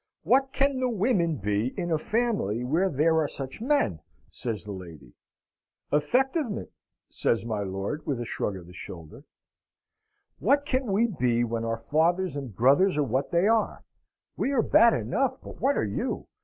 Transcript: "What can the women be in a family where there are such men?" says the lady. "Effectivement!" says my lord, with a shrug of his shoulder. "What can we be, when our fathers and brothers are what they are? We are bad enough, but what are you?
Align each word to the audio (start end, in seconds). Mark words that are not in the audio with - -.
"What 0.23 0.51
can 0.51 0.79
the 0.79 0.89
women 0.89 1.35
be 1.35 1.79
in 1.79 1.91
a 1.91 1.99
family 1.99 2.63
where 2.63 2.89
there 2.89 3.19
are 3.19 3.27
such 3.27 3.61
men?" 3.61 3.99
says 4.31 4.63
the 4.63 4.71
lady. 4.71 5.13
"Effectivement!" 5.93 6.71
says 7.11 7.45
my 7.45 7.59
lord, 7.59 8.07
with 8.07 8.19
a 8.19 8.25
shrug 8.25 8.55
of 8.57 8.65
his 8.65 8.75
shoulder. 8.77 9.25
"What 10.39 10.65
can 10.65 10.91
we 10.91 11.05
be, 11.05 11.43
when 11.43 11.63
our 11.63 11.77
fathers 11.77 12.35
and 12.35 12.55
brothers 12.55 12.97
are 12.97 13.03
what 13.03 13.29
they 13.29 13.47
are? 13.47 13.83
We 14.35 14.51
are 14.53 14.63
bad 14.63 14.93
enough, 14.95 15.39
but 15.39 15.61
what 15.61 15.77
are 15.77 15.85
you? 15.85 16.25